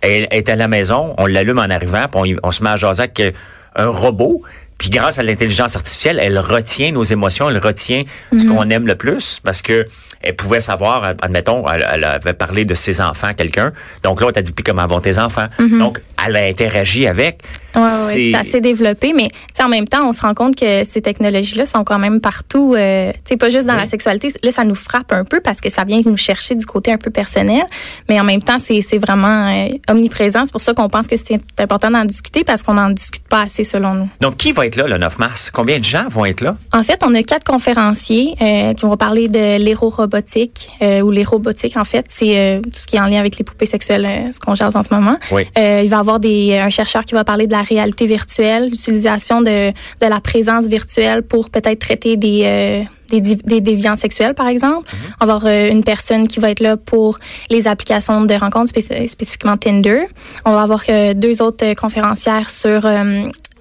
être 0.03 0.49
à 0.51 0.57
la 0.57 0.69
maison, 0.69 1.15
on 1.19 1.27
l'allume 1.27 1.59
en 1.59 1.63
arrivant, 1.71 2.07
puis 2.11 2.37
on, 2.43 2.51
se 2.51 2.63
met 2.63 2.71
à 2.71 2.77
jaser 2.77 3.05
avec 3.05 3.21
euh, 3.21 3.33
un 3.77 3.89
robot. 3.89 4.43
Puis 4.77 4.91
grâce 4.91 5.19
à 5.19 5.23
l'intelligence 5.23 5.77
artificielle, 5.77 6.19
elle 6.21 6.39
retient 6.39 6.91
nos 6.91 7.05
émotions, 7.05 7.49
elle 7.49 7.59
retient 7.59 8.03
ce 8.37 8.47
qu'on 8.47 8.69
aime 8.71 8.87
le 8.87 8.97
plus 8.97 9.41
parce 9.43 9.63
que 9.63 9.87
elle 10.21 10.35
pouvait 10.35 10.61
savoir, 10.61 11.05
admettons, 11.23 11.65
elle, 11.69 11.87
elle 11.91 12.05
avait 12.05 12.35
parlé 12.35 12.65
de 12.65 12.75
ses 12.75 13.01
enfants 13.01 13.29
à 13.29 13.35
quelqu'un. 13.35 13.73
Donc 14.03 14.21
là, 14.21 14.27
on 14.27 14.33
t'a 14.33 14.43
dit, 14.43 14.53
puis 14.53 14.65
comment 14.65 14.87
vont 14.87 15.01
tes 15.01 15.19
enfants? 15.19 15.47
Donc, 15.79 16.03
elle 16.27 16.37
a 16.37 16.45
interagi 16.47 17.07
avec. 17.07 17.41
Ouais, 17.75 17.83
ouais, 17.83 17.89
c'est 17.89 18.35
assez 18.35 18.61
développé, 18.61 19.13
mais 19.15 19.29
tu 19.29 19.37
sais, 19.55 19.63
en 19.63 19.69
même 19.69 19.89
temps, 19.89 20.09
on 20.09 20.13
se 20.13 20.21
rend 20.21 20.35
compte 20.35 20.57
que 20.57 20.85
ces 20.85 21.03
technologies-là 21.03 21.67
sont 21.67 21.85
quand 21.85 21.99
même 21.99 22.21
partout. 22.21 22.75
Euh, 22.77 23.13
tu 23.13 23.19
sais, 23.31 23.37
pas 23.37 23.51
juste 23.51 23.67
dans 23.67 23.75
Oui. 23.75 23.81
la 23.81 23.87
sexualité. 23.89 24.33
Là, 24.43 24.51
ça 24.53 24.65
nous 24.65 24.75
frappe 24.75 25.13
un 25.13 25.25
peu 25.25 25.41
parce 25.41 25.61
que 25.61 25.71
ça 25.71 25.85
vient 25.85 26.01
nous 26.05 26.17
chercher 26.17 26.55
du 26.55 26.67
côté 26.67 26.93
un 26.93 26.99
peu 26.99 27.11
personnel, 27.11 27.63
mais 28.09 28.21
en 28.21 28.25
même 28.25 28.43
temps, 28.43 28.59
c'est 28.59 28.81
c'est 28.81 28.99
vraiment 28.99 29.49
euh, 29.49 29.69
omniprésent. 29.91 30.45
C'est 30.45 30.53
pour 30.53 30.61
ça 30.61 30.75
qu'on 30.75 30.89
pense 30.89 31.07
que 31.07 31.17
c'est 31.17 31.39
important 31.61 31.91
d'en 31.91 32.05
discuter 32.05 32.45
parce 32.45 32.63
qu'on 32.63 32.75
n'en 32.75 32.91
discute 32.91 33.27
pas 33.29 33.43
assez 33.43 33.65
selon 33.65 33.95
nous. 33.95 34.09
Donc, 34.21 34.37
qui 34.37 34.53
va 34.53 34.67
être 34.67 34.77
là 34.77 34.87
le 34.87 34.99
9 34.99 35.19
mars? 35.19 35.51
Combien 35.53 35.79
de 35.79 35.85
gens 35.85 36.07
vont 36.09 36.25
être 36.27 36.41
là? 36.43 36.57
En 36.73 36.83
fait, 36.83 37.01
on 37.05 37.15
a 37.15 37.23
quatre 37.23 37.45
conférenciers 37.45 38.35
euh, 38.41 38.73
qui 38.75 38.87
vont 38.87 38.97
parler 38.97 39.29
de 39.29 39.59
l'hérorobotique 39.59 40.71
euh, 40.83 41.01
ou 41.01 41.11
l'hérobotique. 41.11 41.77
En 41.77 41.85
fait, 41.85 42.07
c'est 42.09 42.61
tout 42.63 42.81
ce 42.81 42.87
qui 42.87 42.97
est 42.97 43.01
en 43.01 43.07
lien 43.07 43.19
avec 43.21 43.37
les 43.39 43.45
poupées 43.45 43.67
sexuelles, 43.67 44.09
ce 44.33 44.39
qu'on 44.39 44.55
jase 44.55 44.77
en 44.77 44.83
ce 44.83 44.93
moment. 44.95 45.17
Oui. 45.33 45.43
Il 45.57 45.89
va 45.89 45.97
y 45.97 46.01
avoir 46.01 46.21
des, 46.21 46.59
un 46.59 46.71
chercheur 46.71 47.05
qui 47.05 47.15
va 47.15 47.25
parler 47.25 47.47
de 47.47 47.53
la 47.53 47.63
réalité 47.65 48.07
virtuelle, 48.07 48.69
l'utilisation 48.71 49.41
de, 49.41 49.71
de 49.71 50.07
la 50.07 50.21
présence 50.21 50.67
virtuelle 50.67 51.23
pour 51.23 51.51
peut-être 51.51 51.81
traiter 51.81 52.17
des, 52.17 52.43
euh, 52.45 52.83
des, 53.21 53.61
déviants 53.61 53.97
sexuels, 53.97 54.35
par 54.35 54.49
exemple. 54.49 54.89
On 55.21 55.27
va 55.27 55.35
avoir 55.35 55.47
euh, 55.47 55.69
une 55.71 55.85
personne 55.85 56.29
qui 56.29 56.41
va 56.41 56.51
être 56.51 56.61
là 56.61 56.77
pour 56.77 57.19
les 57.51 57.69
applications 57.69 58.23
de 58.23 58.35
rencontres, 58.35 58.73
spéc- 58.73 59.09
spécifiquement 59.09 59.57
Tinder. 59.57 60.05
On 60.45 60.53
va 60.53 60.63
avoir 60.63 60.83
euh, 60.89 61.15
deux 61.15 61.43
autres 61.43 61.65
euh, 61.65 61.75
conférencières 61.75 62.51
sur 62.51 62.87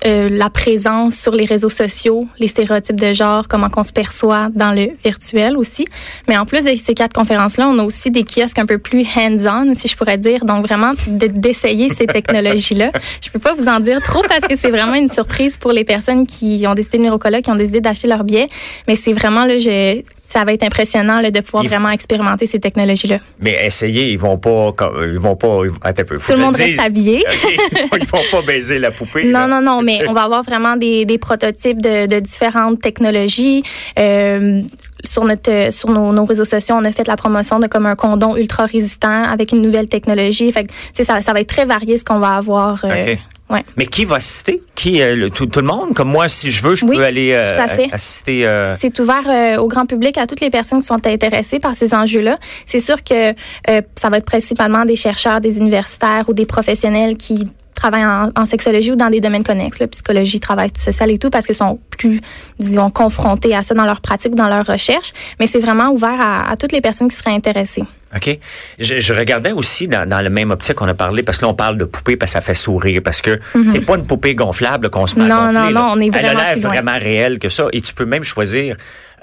euh, 0.05 0.29
la 0.29 0.49
présence 0.49 1.15
sur 1.15 1.33
les 1.33 1.45
réseaux 1.45 1.69
sociaux, 1.69 2.27
les 2.39 2.47
stéréotypes 2.47 2.99
de 2.99 3.13
genre, 3.13 3.47
comment 3.47 3.69
qu'on 3.69 3.83
se 3.83 3.93
perçoit 3.93 4.49
dans 4.53 4.71
le 4.71 4.89
virtuel 5.03 5.57
aussi. 5.57 5.85
Mais 6.27 6.37
en 6.37 6.45
plus 6.45 6.65
de 6.65 6.75
ces 6.75 6.93
quatre 6.93 7.13
conférences-là, 7.13 7.69
on 7.69 7.79
a 7.79 7.83
aussi 7.83 8.11
des 8.11 8.23
kiosques 8.23 8.59
un 8.59 8.65
peu 8.65 8.77
plus 8.77 9.05
hands-on, 9.15 9.73
si 9.75 9.87
je 9.87 9.95
pourrais 9.95 10.17
dire. 10.17 10.45
Donc 10.45 10.65
vraiment 10.67 10.93
de- 11.07 11.27
d'essayer 11.27 11.89
ces 11.93 12.05
technologies-là. 12.07 12.91
Je 13.21 13.29
peux 13.29 13.39
pas 13.39 13.53
vous 13.53 13.67
en 13.67 13.79
dire 13.79 14.01
trop 14.01 14.21
parce 14.27 14.41
que 14.47 14.55
c'est 14.55 14.69
vraiment 14.71 14.95
une 14.95 15.09
surprise 15.09 15.57
pour 15.57 15.71
les 15.71 15.83
personnes 15.83 16.27
qui 16.27 16.65
ont 16.67 16.73
décidé 16.73 16.97
de 16.97 17.03
venir 17.03 17.13
au 17.13 17.17
colloque, 17.17 17.43
qui 17.43 17.51
ont 17.51 17.55
décidé 17.55 17.81
d'acheter 17.81 18.07
leur 18.07 18.23
billet. 18.23 18.47
Mais 18.87 18.95
c'est 18.95 19.13
vraiment 19.13 19.45
là, 19.45 19.57
je, 19.57 20.01
ça 20.25 20.45
va 20.45 20.53
être 20.53 20.63
impressionnant 20.63 21.21
là, 21.21 21.29
de 21.31 21.39
pouvoir 21.41 21.63
vraiment 21.65 21.89
expérimenter 21.89 22.47
ces 22.47 22.59
technologies-là. 22.59 23.19
Mais 23.39 23.57
essayez, 23.65 24.11
ils 24.11 24.17
vont 24.17 24.37
pas, 24.37 24.71
ils 25.03 25.19
vont 25.19 25.35
pas, 25.35 25.59
attends 25.81 26.01
un 26.01 26.05
peu. 26.05 26.17
Tout 26.17 26.31
le 26.31 26.37
monde 26.37 26.55
reste 26.55 26.79
habillé. 26.79 27.23
OK. 27.91 27.99
Ils 28.01 28.07
vont 28.07 28.17
pas 28.31 28.41
baiser 28.41 28.79
la 28.79 28.91
poupée. 28.91 29.23
là. 29.23 29.45
Non, 29.45 29.55
non, 29.55 29.61
non, 29.61 29.81
mais 29.81 29.99
on 30.07 30.13
va 30.13 30.23
avoir 30.23 30.43
vraiment 30.43 30.75
des, 30.77 31.05
des 31.05 31.17
prototypes 31.17 31.81
de, 31.81 32.07
de 32.07 32.19
différentes 32.19 32.79
technologies. 32.81 33.63
Euh, 33.99 34.61
sur 35.05 35.25
notre 35.25 35.51
euh, 35.51 35.69
sur 35.71 35.89
nos, 35.89 36.13
nos 36.13 36.23
réseaux 36.23 36.45
sociaux, 36.45 36.75
on 36.79 36.85
a 36.85 36.91
fait 36.93 37.07
la 37.09 37.17
promotion 37.17 37.59
de 37.59 37.67
comme 37.67 37.85
un 37.85 37.95
condom 37.95 38.37
ultra 38.37 38.65
résistant 38.65 39.23
avec 39.23 39.51
une 39.51 39.61
nouvelle 39.61 39.89
technologie. 39.89 40.49
Fait 40.53 40.63
que, 40.63 41.03
ça, 41.03 41.21
ça 41.21 41.33
va 41.33 41.41
être 41.41 41.49
très 41.49 41.65
varié 41.65 41.97
ce 41.97 42.05
qu'on 42.05 42.19
va 42.19 42.35
avoir. 42.37 42.85
euh. 42.85 43.15
Ouais. 43.53 43.63
Mais 43.77 43.85
qui 43.85 44.03
va 44.05 44.15
assister? 44.17 44.61
Qui, 44.75 45.01
euh, 45.01 45.15
le- 45.15 45.29
tout, 45.29 45.45
tout 45.45 45.61
le 45.61 45.65
monde? 45.67 45.93
Comme 45.93 46.09
moi, 46.09 46.27
si 46.27 46.51
je 46.51 46.63
veux, 46.63 46.75
je 46.75 46.85
Oui, 46.85 46.97
peux 46.97 47.03
aller 47.03 47.31
euh, 47.33 47.53
tout 47.53 47.61
à 47.61 47.67
fait. 47.69 47.87
assister. 47.93 48.45
euh, 48.45 48.75
C'est 48.77 48.99
ouvert 48.99 49.23
euh, 49.27 49.57
au 49.57 49.67
grand 49.67 49.85
public 49.85 50.17
à 50.17 50.27
toutes 50.27 50.41
les 50.41 50.49
personnes 50.49 50.79
qui 50.79 50.87
sont 50.87 51.05
intéressées 51.07 51.59
par 51.59 51.75
ces 51.75 51.93
enjeux-là. 51.93 52.37
C'est 52.67 52.79
sûr 52.79 53.03
que 53.03 53.31
euh, 53.69 53.81
ça 53.95 54.09
va 54.09 54.17
être 54.17 54.25
principalement 54.25 54.83
des 54.85 54.95
chercheurs, 54.95 55.39
des 55.41 55.59
universitaires 55.59 56.25
ou 56.27 56.33
des 56.33 56.45
professionnels 56.45 57.15
qui 57.17 57.47
travaillent 57.75 58.05
en, 58.05 58.29
en 58.35 58.45
sexologie 58.45 58.91
ou 58.91 58.95
dans 58.95 59.09
des 59.09 59.19
domaines 59.19 59.43
connexes, 59.43 59.79
là, 59.79 59.87
psychologie, 59.87 60.39
travail 60.39 60.69
social 60.77 61.09
et 61.09 61.17
tout, 61.17 61.29
parce 61.31 61.45
qu'ils 61.45 61.55
sont 61.55 61.79
plus, 61.89 62.21
disons, 62.59 62.89
confrontés 62.91 63.55
à 63.55 63.63
ça 63.63 63.73
dans 63.73 63.85
leur 63.85 63.99
pratique 63.99 64.33
ou 64.33 64.35
dans 64.35 64.47
leur 64.47 64.65
recherche. 64.65 65.11
Mais 65.39 65.47
c'est 65.47 65.59
vraiment 65.59 65.89
ouvert 65.89 66.19
à, 66.21 66.49
à 66.51 66.55
toutes 66.55 66.71
les 66.71 66.81
personnes 66.81 67.09
qui 67.09 67.15
seraient 67.15 67.31
intéressées. 67.33 67.83
OK? 68.15 68.37
Je, 68.79 68.99
je 68.99 69.13
regardais 69.13 69.51
aussi 69.51 69.87
dans, 69.87 70.07
dans 70.07 70.21
le 70.21 70.29
même 70.29 70.51
optique 70.51 70.75
qu'on 70.75 70.87
a 70.87 70.93
parlé, 70.93 71.23
parce 71.23 71.37
que 71.37 71.45
là, 71.45 71.49
on 71.51 71.53
parle 71.55 71.77
de 71.77 71.85
poupée 71.85 72.15
parce 72.17 72.31
que 72.31 72.39
ça 72.39 72.41
fait 72.41 72.53
sourire, 72.53 73.01
parce 73.03 73.21
que 73.21 73.39
c'est 73.69 73.81
pas 73.81 73.95
une 73.97 74.05
poupée 74.05 74.35
gonflable 74.35 74.89
qu'on 74.89 75.07
se 75.07 75.15
met 75.15 75.23
Mhm. 75.23 75.29
Non, 75.29 75.35
à 75.35 75.39
gonfler. 75.47 75.59
non, 75.59 75.69
là. 75.69 75.71
non, 75.71 75.87
on 75.93 75.99
est 75.99 76.07
Elle 76.13 76.25
a 76.25 76.33
vraiment 76.33 76.41
l'air 76.43 76.57
vraiment 76.59 76.99
réelle 76.99 77.39
que 77.39 77.49
ça. 77.49 77.67
Et 77.73 77.81
tu 77.81 77.93
peux 77.93 78.05
même 78.05 78.23
choisir, 78.23 78.75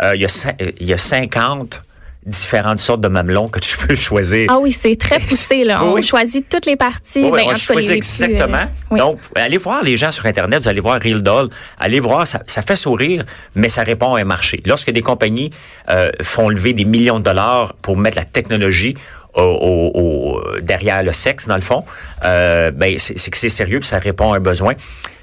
euh, 0.03 0.15
il 0.17 0.21
y, 0.23 0.25
a 0.25 0.53
y 0.81 0.93
a 0.93 0.99
50 0.99 1.83
différentes 2.27 2.81
sortes 2.81 3.01
de 3.01 3.09
mamelons 3.09 3.49
que 3.49 3.59
tu 3.61 3.79
peux 3.79 3.95
choisir. 3.95 4.47
Ah 4.51 4.59
oui, 4.61 4.77
c'est 4.79 4.97
très 4.97 5.19
poussé, 5.19 5.65
là. 5.65 5.83
On 5.85 5.95
Oui. 5.95 6.03
choisit 6.03 6.47
toutes 6.49 6.67
les 6.67 6.77
parties. 6.77 7.25
Oui, 7.25 7.31
Ben, 7.33 7.45
on 7.47 7.55
choisit 7.55 7.73
plus, 7.73 7.91
euh, 7.91 7.95
exactement. 8.27 8.65
oui. 8.91 8.99
Donc, 8.99 9.21
allez 9.35 9.57
voir 9.57 9.83
les 9.83 9.97
gens 9.97 10.13
sur 10.13 10.27
Internet, 10.27 10.63
vous 10.63 10.69
allez 10.69 10.81
voir 10.81 11.01
Real 11.01 11.23
Doll, 11.23 11.49
allez 11.79 11.99
voir, 12.01 12.27
ça, 12.27 12.43
ça 12.47 12.61
fait 12.63 12.77
sourire, 12.77 13.25
mais 13.55 13.69
ça 13.71 13.83
répond 13.83 14.15
à 14.15 14.21
un 14.21 14.25
marché. 14.25 14.61
Lorsque 14.67 14.91
des 14.91 15.01
compagnies 15.03 15.51
euh, 15.89 16.11
font 16.23 16.49
lever 16.51 16.75
des 16.75 16.85
millions 16.85 17.19
de 17.19 17.25
dollars 17.25 17.75
pour 17.81 17.97
mettre 17.97 18.17
la 18.17 18.25
technologie 18.25 18.97
au, 19.35 19.41
au- 19.41 20.01
au- 20.01 20.61
derrière 20.61 21.03
le 21.03 21.13
sexe, 21.13 21.47
dans 21.47 21.55
le 21.57 21.61
fond, 21.61 21.85
euh, 22.25 22.71
ben, 22.71 22.95
c'est 22.99 23.31
que 23.31 23.37
c'est 23.37 23.49
sérieux, 23.49 23.81
puis 23.81 23.89
ça 23.89 23.99
répond 23.99 24.33
à 24.33 24.37
un 24.37 24.41
besoin. 24.41 24.75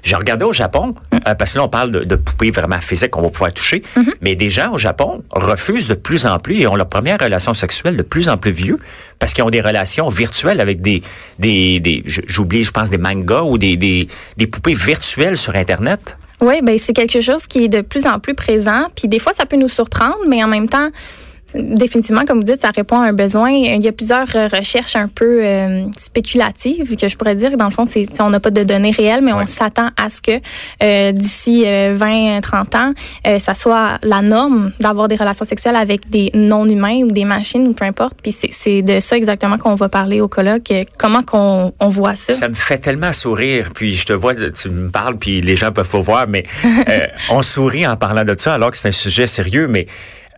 J'ai 0.02 0.14
regardé 0.16 0.44
au 0.44 0.52
Japon, 0.52 0.94
euh, 1.12 1.34
parce 1.34 1.52
que 1.52 1.58
là, 1.58 1.64
on 1.64 1.68
parle 1.68 1.90
de, 1.90 2.04
de 2.04 2.14
poupées 2.16 2.50
vraiment 2.52 2.80
physiques 2.80 3.10
qu'on 3.10 3.22
va 3.22 3.30
pouvoir 3.30 3.52
toucher, 3.52 3.82
mais 4.20 4.36
des 4.36 4.48
gens 4.48 4.72
au 4.72 4.78
Japon 4.78 5.22
refusent 5.32 5.88
de 5.88 5.94
plus 5.94 6.24
en 6.24 6.38
plus 6.38 6.60
et 6.60 6.66
ont 6.66 6.76
leur 6.76 6.88
première 6.88 7.18
relation 7.18 7.52
sexuelle 7.52 7.96
de 7.96 8.02
plus 8.02 8.28
en 8.28 8.36
plus 8.38 8.52
vieux 8.52 8.78
parce 9.18 9.32
qu'ils 9.34 9.42
ont 9.44 9.50
des 9.50 9.60
relations 9.60 10.08
virtuelles 10.08 10.60
avec 10.60 10.80
des, 10.80 11.02
des, 11.40 11.80
des 11.80 12.02
j'oublie, 12.06 12.62
je 12.64 12.70
pense, 12.70 12.90
des 12.90 12.98
mangas 12.98 13.42
ou 13.42 13.58
des, 13.58 13.76
des, 13.76 14.08
des 14.36 14.46
poupées 14.46 14.74
virtuelles 14.74 15.36
sur 15.36 15.54
Internet. 15.56 16.16
Oui, 16.40 16.60
ben 16.62 16.78
c'est 16.78 16.92
quelque 16.92 17.20
chose 17.20 17.46
qui 17.48 17.64
est 17.64 17.68
de 17.68 17.80
plus 17.80 18.06
en 18.06 18.20
plus 18.20 18.34
présent. 18.34 18.86
Puis 18.94 19.08
des 19.08 19.18
fois, 19.18 19.32
ça 19.34 19.44
peut 19.44 19.56
nous 19.56 19.68
surprendre, 19.68 20.18
mais 20.28 20.42
en 20.44 20.46
même 20.48 20.68
temps, 20.68 20.90
définitivement, 21.54 22.24
comme 22.26 22.38
vous 22.38 22.44
dites, 22.44 22.60
ça 22.62 22.70
répond 22.74 23.00
à 23.00 23.06
un 23.08 23.12
besoin. 23.12 23.50
Il 23.50 23.82
y 23.82 23.88
a 23.88 23.92
plusieurs 23.92 24.28
euh, 24.34 24.48
recherches 24.52 24.96
un 24.96 25.08
peu 25.08 25.40
euh, 25.44 25.84
spéculatives 25.96 26.96
que 26.96 27.08
je 27.08 27.16
pourrais 27.16 27.34
dire. 27.34 27.56
Dans 27.56 27.66
le 27.66 27.70
fond, 27.70 27.86
c'est 27.86 28.06
on 28.20 28.30
n'a 28.30 28.40
pas 28.40 28.50
de 28.50 28.62
données 28.64 28.90
réelles, 28.90 29.22
mais 29.22 29.32
Ouais. 29.32 29.42
on 29.44 29.46
s'attend 29.46 29.90
à 29.96 30.10
ce 30.10 30.20
que 30.20 30.32
euh, 30.82 31.12
d'ici 31.12 31.64
20-30 31.64 32.76
ans, 32.76 32.92
euh, 33.26 33.38
ça 33.38 33.54
soit 33.54 33.98
la 34.02 34.22
norme 34.22 34.72
d'avoir 34.80 35.08
des 35.08 35.16
relations 35.16 35.44
sexuelles 35.44 35.76
avec 35.76 36.08
des 36.10 36.30
non-humains 36.34 37.02
ou 37.04 37.10
des 37.12 37.24
machines 37.24 37.66
ou 37.68 37.72
peu 37.72 37.84
importe. 37.84 38.18
Puis 38.22 38.32
c'est- 38.32 38.50
c'est 38.52 38.82
de 38.82 39.00
ça 39.00 39.16
exactement 39.16 39.58
qu'on 39.58 39.74
va 39.74 39.88
parler 39.88 40.20
au 40.20 40.28
colloque. 40.28 40.70
euh, 40.70 40.84
Comment 40.98 41.22
qu'on 41.22 41.72
on 41.80 41.88
voit 41.88 42.14
ça? 42.14 42.32
Ça 42.32 42.48
me 42.48 42.54
fait 42.54 42.78
tellement 42.78 43.12
sourire, 43.12 43.70
puis 43.74 43.94
je 43.94 44.06
te 44.06 44.12
vois, 44.12 44.34
tu 44.34 44.68
me 44.70 44.90
parles, 44.90 45.16
puis 45.18 45.40
les 45.40 45.56
gens 45.56 45.72
peuvent 45.72 45.88
pas 45.88 46.00
voir, 46.00 46.26
mais 46.28 46.44
euh, 46.88 46.98
on 47.30 47.42
sourit 47.42 47.86
en 47.86 47.96
parlant 47.96 48.24
de 48.24 48.34
ça 48.38 48.54
alors 48.54 48.70
que 48.70 48.76
c'est 48.78 48.88
un 48.88 48.92
sujet 48.92 49.26
sérieux, 49.26 49.66
mais 49.68 49.86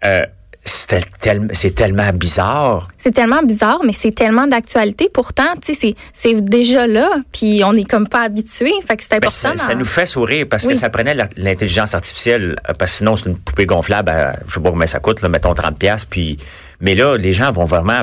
euh, 0.04 0.22
c'est 0.62 1.00
tel- 1.20 1.48
c'est 1.52 1.74
tellement 1.74 2.10
bizarre. 2.12 2.88
C'est 2.98 3.12
tellement 3.12 3.42
bizarre, 3.42 3.80
mais 3.84 3.92
c'est 3.94 4.14
tellement 4.14 4.46
d'actualité. 4.46 5.08
Pourtant, 5.12 5.54
tu 5.60 5.74
sais, 5.74 5.94
c'est- 6.12 6.34
déjà 6.42 6.86
là, 6.86 7.08
puis 7.32 7.62
on 7.64 7.72
est 7.74 7.84
comme 7.88 8.06
pas 8.08 8.22
habitué. 8.22 8.70
Fait 8.86 8.96
que 8.96 9.02
c'est 9.02 9.10
Ben, 9.10 9.16
important. 9.18 9.56
ça, 9.56 9.66
ça 9.68 9.74
nous 9.74 9.84
fait 9.86 10.06
sourire 10.06 10.46
parce 10.50 10.64
Oui. 10.66 10.72
que 10.74 10.78
ça 10.78 10.90
prenait 10.90 11.14
l'intelligence 11.36 11.94
artificielle, 11.94 12.56
euh, 12.68 12.72
parce 12.78 12.92
que 12.92 12.96
sinon 12.98 13.16
c'est 13.16 13.28
une 13.30 13.38
poupée 13.38 13.66
gonflable, 13.66 14.10
à, 14.10 14.36
je 14.46 14.52
sais 14.54 14.60
pas 14.60 14.70
combien 14.70 14.86
ça 14.86 15.00
coûte, 15.00 15.22
là, 15.22 15.28
mettons 15.28 15.54
30 15.54 15.78
pièces 15.78 16.04
puis 16.04 16.36
mais 16.80 16.94
là 16.94 17.16
les 17.16 17.32
gens 17.32 17.50
vont 17.52 17.64
vraiment 17.64 18.02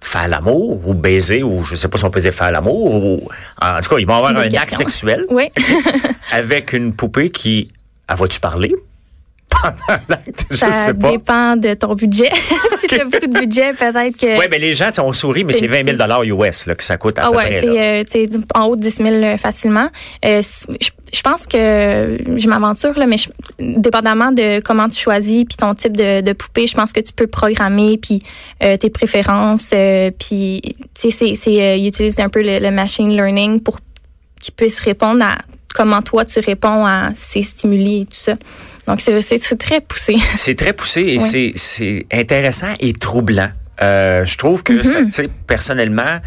faire 0.00 0.26
l'amour 0.28 0.82
ou 0.88 0.94
baiser 0.94 1.42
ou 1.44 1.64
je 1.64 1.74
sais 1.76 1.86
pas 1.88 1.96
si 1.98 2.04
on 2.04 2.10
peut 2.10 2.20
dire 2.20 2.32
faire 2.34 2.50
l'amour 2.50 2.92
ou 3.04 3.28
en 3.60 3.80
tout 3.80 3.88
cas 3.90 3.98
ils 3.98 4.06
vont 4.06 4.16
avoir 4.16 4.36
un 4.36 4.52
acte 4.54 4.70
sexuel 4.72 5.24
Oui. 5.30 5.50
avec 6.32 6.72
une 6.72 6.94
poupée 6.94 7.30
qui 7.30 7.68
ah, 8.08 8.14
vas-tu 8.16 8.40
parler? 8.40 8.74
Pendant 9.60 10.02
l'acte 10.08 10.46
je 10.50 10.56
Ça 10.56 10.70
sais 10.70 10.94
pas 10.94 11.10
dépend 11.12 11.56
de 11.56 11.74
ton 11.74 11.94
budget. 11.94 12.30
si 12.80 12.86
tu 12.86 13.00
as 13.00 13.04
beaucoup 13.04 13.26
de 13.26 13.38
budget, 13.40 13.72
peut-être 13.72 14.16
que. 14.16 14.38
oui 14.38 14.46
mais 14.50 14.58
les 14.58 14.74
gens 14.74 14.90
on 14.98 15.12
sourit 15.12 15.44
mais 15.44 15.52
c'est 15.52 15.66
20 15.66 15.84
000 15.84 15.96
dollars 15.96 16.22
US 16.24 16.66
là, 16.66 16.74
que 16.74 16.82
ça 16.82 16.96
coûte 16.96 17.18
à 17.18 17.26
Ah 17.26 17.30
peu 17.30 17.36
ouais, 17.36 17.48
près 17.60 18.04
c'est 18.08 18.26
euh, 18.36 18.38
en 18.54 18.64
haut 18.64 18.76
de 18.76 18.80
10 18.82 18.90
000 18.96 19.08
euh, 19.08 19.36
facilement. 19.36 19.88
Euh, 20.24 20.42
je, 20.80 20.88
je 21.12 21.20
pense 21.20 21.46
que 21.46 22.18
je 22.36 22.48
m'aventure 22.48 22.98
là, 22.98 23.06
mais 23.06 23.16
je- 23.18 23.28
dépendamment 23.58 24.32
de 24.32 24.60
comment 24.60 24.88
tu 24.88 24.98
choisis 25.00 25.44
puis 25.44 25.56
ton 25.58 25.74
type 25.74 25.96
de, 25.96 26.20
de 26.22 26.32
poupée, 26.32 26.66
je 26.66 26.74
pense 26.74 26.92
que 26.92 27.00
tu 27.00 27.12
peux 27.12 27.26
programmer 27.26 27.98
puis 27.98 28.22
euh, 28.62 28.76
tes 28.76 28.90
préférences 28.90 29.72
puis 30.18 30.62
tu 30.98 31.10
sais 31.10 31.34
c'est 31.36 31.80
utilisent 31.80 32.20
un 32.20 32.28
peu 32.28 32.42
le, 32.42 32.58
le 32.58 32.70
machine 32.70 33.10
learning 33.14 33.60
pour 33.60 33.78
qu'ils 34.40 34.54
puissent 34.54 34.80
répondre 34.80 35.24
à 35.24 35.38
comment 35.74 36.02
toi 36.02 36.24
tu 36.24 36.38
réponds 36.40 36.84
à 36.86 37.10
ces 37.14 37.42
stimuli 37.42 38.02
et 38.02 38.04
tout 38.04 38.10
ça. 38.20 38.34
Donc 38.86 39.00
c'est 39.00 39.58
très 39.58 39.80
poussé. 39.80 40.16
C'est 40.34 40.56
très 40.56 40.72
poussé 40.72 41.00
et 41.02 41.18
Oui. 41.18 41.52
c'est 41.56 42.06
intéressant 42.12 42.72
et 42.80 42.92
troublant. 42.92 43.50
Euh, 43.80 44.24
je 44.24 44.36
trouve 44.36 44.62
que, 44.62 44.82
ça, 44.82 44.98
sais, 45.10 45.28
personnellement, 45.46 46.18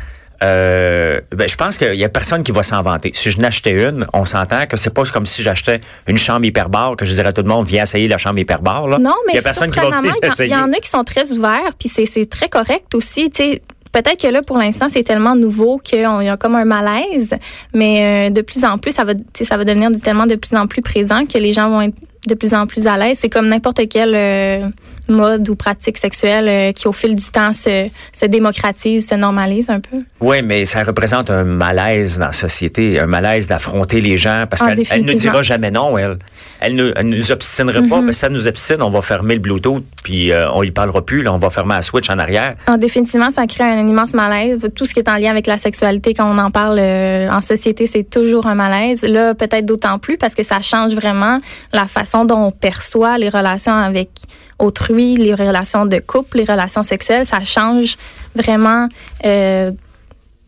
euh, 0.44 1.22
ben, 1.32 1.48
je 1.48 1.56
pense 1.56 1.78
qu'il 1.78 1.96
y 1.96 2.04
a 2.04 2.10
personne 2.10 2.44
qui 2.44 2.52
va 2.52 2.64
s'en 2.64 2.82
vanter. 2.82 3.12
Si 3.14 3.32
je 3.32 3.40
n'achetais 3.40 3.72
une, 3.72 4.06
on 4.14 4.26
s'entend 4.26 4.66
que 4.68 4.78
c'est 4.78 4.90
pas 4.94 5.04
comme 5.06 5.26
si 5.26 5.42
j'achetais 5.42 5.80
une 6.08 6.18
chambre 6.18 6.46
hyperbare 6.46 6.96
que 6.98 7.06
je 7.06 7.14
dirais 7.14 7.30
à 7.30 7.34
tout 7.34 7.42
le 7.42 7.48
monde, 7.48 7.66
viens 7.68 7.84
essayer 7.84 8.08
la 8.08 8.18
chambre 8.18 8.40
hyperbare. 8.40 8.88
Là. 8.88 8.98
Non, 9.00 9.14
mais 9.28 9.34
il 9.34 9.36
y 9.36 9.40
a 9.40 9.42
personne 9.42 9.72
qui 9.72 9.80
va 9.80 9.86
il 9.86 10.08
y 10.08 10.10
en- 10.10 10.30
essayer. 10.32 10.50
il 10.50 10.54
y, 10.54 10.56
en 10.58 10.72
a 10.74 10.78
qui 10.78 10.90
sont 10.90 11.04
très 11.04 11.32
ouverts, 11.32 11.72
puis 11.80 11.88
c'est 11.90 12.06
c'est 12.06 12.26
très 12.30 12.50
correct 12.50 12.94
aussi. 12.96 13.30
Tu 13.32 13.44
sais, 13.44 13.62
peut-être 14.02 14.22
que 14.22 14.28
là, 14.28 14.42
pour 14.42 14.58
l'instant, 14.58 14.88
c'est 14.90 15.04
tellement 15.04 15.36
nouveau 15.36 15.78
qu'il 15.78 16.00
y 16.00 16.04
a 16.06 16.38
comme 16.38 16.56
un 16.56 16.66
malaise, 16.66 17.34
mais 17.74 18.28
euh, 18.28 18.30
de 18.30 18.42
plus 18.42 18.66
en 18.66 18.78
plus, 18.78 18.92
ça 18.92 19.04
va, 19.06 19.14
ça 19.42 19.56
va 19.58 19.64
devenir 19.64 19.90
de- 19.92 19.98
tellement 19.98 20.26
de 20.28 20.36
plus 20.36 20.56
en 20.56 20.68
plus 20.68 20.82
présent 20.82 21.26
que 21.26 21.38
les 21.38 21.54
gens 21.54 21.70
vont 21.70 21.82
être 21.82 21.96
de 22.28 22.36
plus 22.36 22.54
en 22.54 22.66
plus 22.68 22.88
à 22.88 22.98
l'aise. 22.98 23.18
C'est 23.22 23.30
comme 23.30 23.48
n'importe 23.48 23.88
quel 23.90 24.14
euh, 24.16 24.66
mode 25.08 25.48
ou 25.50 25.56
pratique 25.56 25.98
sexuelle 25.98 26.48
euh, 26.48 26.72
qui, 26.72 26.88
au 26.88 26.94
fil 26.94 27.16
du 27.16 27.26
temps, 27.26 27.54
se, 27.54 27.88
se 28.14 28.26
démocratise, 28.26 29.08
se 29.08 29.16
normalise 29.16 29.70
un 29.70 29.80
peu? 29.80 29.98
Oui, 30.20 30.42
mais 30.42 30.66
ça 30.66 30.84
représente 30.84 31.30
un 31.30 31.44
malaise 31.44 32.18
dans 32.20 32.28
la 32.28 32.34
société, 32.34 33.00
un 33.00 33.06
malaise 33.06 33.48
d'affronter 33.48 34.02
les 34.02 34.18
gens 34.18 34.46
parce 34.50 34.62
Ah, 34.62 34.76
qu'elle 34.76 34.86
elle 34.90 35.06
ne 35.06 35.14
dira 35.14 35.42
jamais 35.44 35.72
non, 35.72 35.98
elle. 35.98 36.18
Elle 36.60 36.76
ne 36.76 36.92
elle 36.96 37.10
nous 37.10 37.32
obstinera 37.32 37.80
pas, 37.82 37.86
Mm-hmm. 37.86 37.90
parce 37.90 38.06
que 38.08 38.14
ça 38.14 38.30
nous 38.30 38.48
obstine, 38.48 38.82
on 38.82 38.90
va 38.90 39.02
fermer 39.02 39.36
le 39.36 39.40
Bluetooth, 39.40 39.84
puis 40.04 40.32
euh, 40.32 40.50
on 40.54 40.64
y 40.64 40.72
parlera 40.72 41.06
plus, 41.06 41.22
là, 41.22 41.34
on 41.34 41.38
va 41.38 41.50
fermer 41.50 41.76
la 41.76 41.82
switch 41.82 42.10
en 42.10 42.18
arrière. 42.18 42.56
Ah, 42.68 42.78
définitivement, 42.78 43.30
ça 43.32 43.46
crée 43.48 43.64
un 43.64 43.86
immense 43.88 44.14
malaise. 44.14 44.60
Tout 44.76 44.86
ce 44.86 44.94
qui 44.94 45.00
est 45.00 45.10
en 45.10 45.18
lien 45.18 45.30
avec 45.32 45.48
la 45.48 45.58
sexualité, 45.58 46.14
quand 46.14 46.30
on 46.34 46.38
en 46.38 46.52
parle 46.52 46.80
euh, 46.80 47.30
en 47.30 47.42
société, 47.42 47.86
c'est 47.88 48.04
toujours 48.10 48.48
un 48.48 48.56
malaise. 48.56 49.04
Là, 49.04 49.36
peut-être 49.36 49.66
d'autant 49.66 50.00
plus 50.00 50.18
parce 50.18 50.34
que 50.34 50.44
ça 50.44 50.62
change 50.62 50.94
vraiment 50.94 51.40
la 51.74 51.86
façon 51.86 52.26
dont 52.26 52.40
on 52.48 52.52
perçoit 52.52 53.18
les 53.18 53.30
relations 53.30 53.74
avec 53.76 54.10
autrui, 54.60 55.16
les 55.18 55.34
relations 55.34 55.86
de 55.86 56.00
couple, 56.00 56.38
les 56.38 56.46
relations 56.46 56.84
sexuelles. 56.84 57.26
Ça 57.26 57.44
change 57.44 57.98
vraiment. 58.36 58.88
Euh, 59.26 59.72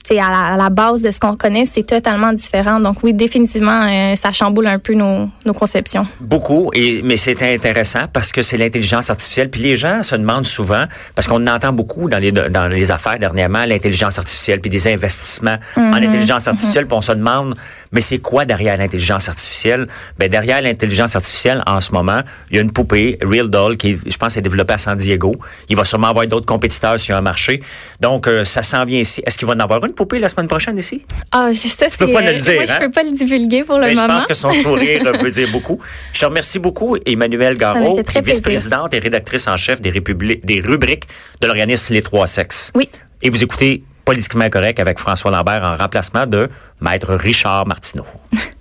sais, 0.08 0.20
à 0.20 0.30
la, 0.30 0.46
à 0.54 0.58
la 0.58 0.70
base 0.70 1.02
de 1.02 1.12
ce 1.12 1.20
qu'on 1.20 1.36
connaît, 1.36 1.66
c'est 1.66 1.84
totalement 1.84 2.34
différent. 2.34 2.80
Donc 2.80 3.04
oui, 3.04 3.14
définitivement, 3.14 3.82
euh, 3.84 4.16
ça 4.16 4.32
chamboule 4.32 4.68
un 4.68 4.80
peu 4.80 4.94
nos, 4.94 5.30
nos 5.46 5.54
conceptions. 5.54 6.06
Beaucoup, 6.20 6.72
et 6.74 7.02
mais 7.04 7.18
c'est 7.18 7.42
intéressant 7.54 8.06
parce 8.12 8.32
que 8.32 8.42
c'est 8.42 8.58
l'intelligence 8.58 9.10
artificielle. 9.10 9.50
Puis 9.50 9.62
les 9.62 9.78
gens 9.78 10.04
se 10.04 10.16
demandent 10.16 10.46
souvent, 10.46 10.86
parce 11.16 11.28
qu'on 11.28 11.46
entend 11.48 11.74
beaucoup 11.74 12.10
dans 12.10 12.20
les 12.20 12.32
dans 12.32 12.68
les 12.68 12.92
affaires 12.92 13.20
dernièrement, 13.20 13.66
l'intelligence 13.66 14.18
artificielle, 14.18 14.60
puis 14.62 14.70
des 14.70 14.88
investissements 14.88 15.58
en 15.76 15.94
intelligence 15.94 16.48
artificielle, 16.48 16.88
puis 16.88 16.98
on 16.98 17.02
se 17.02 17.12
demande, 17.12 17.56
mais 17.92 18.02
c'est 18.02 18.20
quoi 18.20 18.46
derrière 18.46 18.78
l'intelligence 18.78 19.30
artificielle? 19.30 19.88
Ben 20.18 20.30
derrière 20.30 20.62
l'intelligence 20.62 21.16
artificielle, 21.16 21.64
en 21.68 21.82
ce 21.82 21.92
moment, 21.92 22.22
il 22.50 22.58
y 22.58 22.60
a 22.60 22.62
une 22.62 22.72
poupée, 22.72 23.18
Real 23.22 23.50
Doll, 23.50 23.78
qui 23.78 23.98
je 24.06 24.18
pense 24.18 24.38
est 24.38 24.42
développée 24.42 24.74
à 24.74 24.78
San 24.78 24.98
Diego. 24.98 25.36
Il 25.70 25.76
va 25.76 25.86
sûrement 25.86 26.08
avoir 26.08 26.28
d'autres 26.28 26.46
compétiteurs 26.46 27.00
sur 27.00 27.16
un 27.16 27.22
marché. 27.22 27.62
Donc 28.02 28.28
euh, 28.28 28.46
ça 28.46 28.64
s'en 28.64 28.86
vient 28.86 29.00
ici. 29.00 29.22
Est-ce 29.26 29.38
qu'il 29.38 29.48
va 29.48 29.54
en 29.54 29.60
avoir 29.60 29.84
une? 29.86 29.94
Poupée 29.98 30.20
la 30.20 30.30
semaine 30.30 30.48
prochaine 30.48 30.78
ici? 30.78 31.04
Ah, 31.32 31.50
je 31.52 31.58
sais, 31.68 31.88
peux 32.00 32.12
pas 32.12 32.22
le 32.22 32.40
dire, 32.40 32.54
Moi, 32.54 32.64
hein? 32.70 32.74
je 32.80 32.86
peux 32.86 32.92
pas 32.92 33.04
le 33.04 33.12
divulguer 33.12 33.64
pour 33.64 33.78
le 33.78 33.86
Ben, 33.86 33.92
je 33.92 33.96
moment. 34.02 34.14
pense 34.14 34.28
que 34.28 34.34
son 34.34 34.52
sourire 34.52 35.04
veut 35.22 35.32
dire 35.32 35.50
beaucoup. 35.52 35.80
Je 36.14 36.20
te 36.22 36.26
remercie 36.26 36.60
beaucoup, 36.60 36.96
Emmanuel 37.06 37.58
Ça 37.60 37.74
m'a 37.74 37.80
Garot, 37.82 38.02
vice-présidente 38.24 38.94
et 38.94 39.00
rédactrice 39.00 39.48
en 39.48 39.58
chef 39.58 39.82
des, 39.82 39.92
des 39.92 40.62
rubriques 40.62 41.08
de 41.42 41.48
l'organisme 41.48 41.94
Les 41.94 42.02
Trois 42.02 42.28
Sexes. 42.28 42.72
Oui. 42.76 42.90
Et 43.22 43.30
vous 43.30 43.44
écoutez 43.44 43.84
Politiquement 44.06 44.50
Correct 44.50 44.80
avec 44.80 45.00
François 45.00 45.32
Lambert 45.32 45.64
en 45.64 45.76
remplacement 45.76 46.26
de 46.26 46.48
Maître 46.80 47.14
Richard 47.16 47.68
Martineau. 47.68 48.06